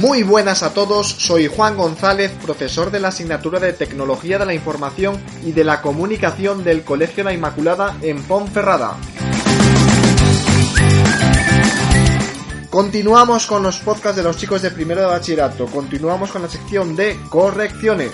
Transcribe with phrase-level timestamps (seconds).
[0.00, 4.54] Muy buenas a todos, soy Juan González, profesor de la asignatura de Tecnología de la
[4.54, 8.96] Información y de la Comunicación del Colegio La Inmaculada en Ponferrada.
[12.70, 16.96] Continuamos con los podcasts de los chicos de primero de bachillerato, continuamos con la sección
[16.96, 18.12] de correcciones.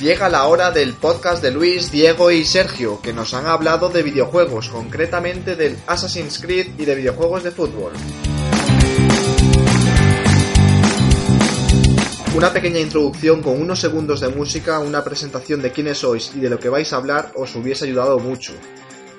[0.00, 4.02] Llega la hora del podcast de Luis, Diego y Sergio, que nos han hablado de
[4.02, 7.92] videojuegos, concretamente del Assassin's Creed y de videojuegos de fútbol.
[12.34, 16.48] Una pequeña introducción con unos segundos de música, una presentación de quiénes sois y de
[16.48, 18.54] lo que vais a hablar os hubiese ayudado mucho.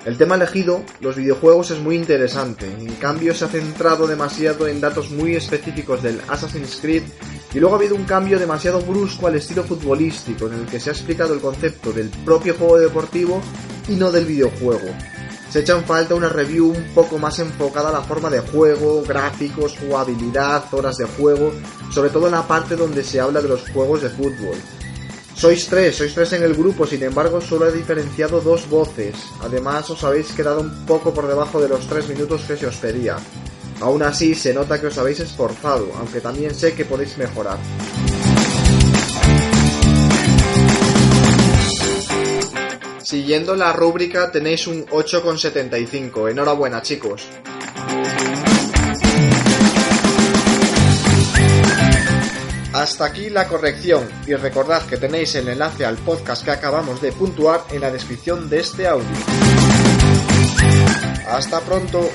[0.04, 4.82] El tema elegido, los videojuegos, es muy interesante, en cambio se ha centrado demasiado en
[4.82, 7.04] datos muy específicos del Assassin's Creed
[7.54, 10.90] y luego ha habido un cambio demasiado brusco al estilo futbolístico en el que se
[10.90, 13.42] ha explicado el concepto del propio juego deportivo
[13.88, 14.90] y no del videojuego.
[15.52, 19.04] Se echa en falta una review un poco más enfocada a la forma de juego,
[19.04, 21.54] gráficos, jugabilidad, horas de juego,
[21.92, 24.56] sobre todo en la parte donde se habla de los juegos de fútbol.
[25.36, 29.16] Sois tres, sois tres en el grupo, sin embargo solo he diferenciado dos voces.
[29.42, 32.76] Además os habéis quedado un poco por debajo de los tres minutos que se os
[32.78, 33.18] pedía.
[33.82, 37.58] Aún así se nota que os habéis esforzado, aunque también sé que podéis mejorar.
[43.04, 46.30] Siguiendo la rúbrica tenéis un 8,75.
[46.30, 47.28] Enhorabuena chicos.
[53.02, 57.12] Hasta aquí la corrección y recordad que tenéis el enlace al podcast que acabamos de
[57.12, 59.10] puntuar en la descripción de este audio.
[61.28, 62.12] Hasta pronto.